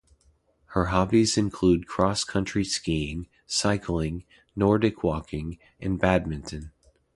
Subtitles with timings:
[0.73, 4.23] Her hobbies include cross country skiing, cycling,
[4.55, 6.71] Nordic walking and badminton.